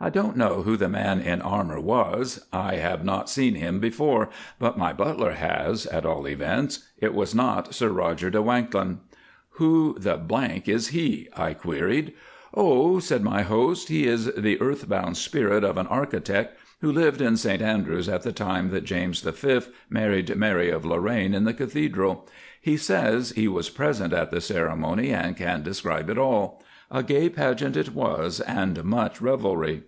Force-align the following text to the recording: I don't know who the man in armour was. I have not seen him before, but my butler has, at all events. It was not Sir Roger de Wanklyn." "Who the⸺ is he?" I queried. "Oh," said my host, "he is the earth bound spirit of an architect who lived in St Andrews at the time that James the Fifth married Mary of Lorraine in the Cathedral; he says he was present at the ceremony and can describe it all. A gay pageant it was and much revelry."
I 0.00 0.10
don't 0.10 0.36
know 0.36 0.62
who 0.62 0.76
the 0.76 0.88
man 0.88 1.20
in 1.20 1.42
armour 1.42 1.80
was. 1.80 2.46
I 2.52 2.76
have 2.76 3.04
not 3.04 3.28
seen 3.28 3.56
him 3.56 3.80
before, 3.80 4.28
but 4.60 4.78
my 4.78 4.92
butler 4.92 5.32
has, 5.32 5.86
at 5.86 6.06
all 6.06 6.28
events. 6.28 6.86
It 6.98 7.14
was 7.14 7.34
not 7.34 7.74
Sir 7.74 7.88
Roger 7.88 8.30
de 8.30 8.40
Wanklyn." 8.40 8.98
"Who 9.58 9.96
the⸺ 9.98 10.16
is 10.68 10.88
he?" 10.90 11.28
I 11.36 11.52
queried. 11.52 12.12
"Oh," 12.54 13.00
said 13.00 13.24
my 13.24 13.42
host, 13.42 13.88
"he 13.88 14.06
is 14.06 14.26
the 14.36 14.60
earth 14.60 14.88
bound 14.88 15.16
spirit 15.16 15.64
of 15.64 15.76
an 15.76 15.88
architect 15.88 16.56
who 16.80 16.92
lived 16.92 17.20
in 17.20 17.36
St 17.36 17.60
Andrews 17.60 18.08
at 18.08 18.22
the 18.22 18.30
time 18.30 18.70
that 18.70 18.84
James 18.84 19.22
the 19.22 19.32
Fifth 19.32 19.68
married 19.90 20.36
Mary 20.36 20.70
of 20.70 20.84
Lorraine 20.86 21.34
in 21.34 21.42
the 21.42 21.52
Cathedral; 21.52 22.28
he 22.60 22.76
says 22.76 23.30
he 23.32 23.48
was 23.48 23.68
present 23.68 24.12
at 24.12 24.30
the 24.30 24.40
ceremony 24.40 25.10
and 25.10 25.36
can 25.36 25.64
describe 25.64 26.08
it 26.08 26.18
all. 26.18 26.62
A 26.90 27.02
gay 27.02 27.28
pageant 27.28 27.76
it 27.76 27.92
was 27.94 28.40
and 28.40 28.82
much 28.82 29.20
revelry." 29.20 29.82